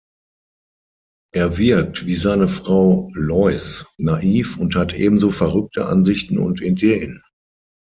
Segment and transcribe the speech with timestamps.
[1.31, 7.21] Er wirkt wie seine Frau Lois naiv und hat ebenso verrückte Ansichten und Ideen.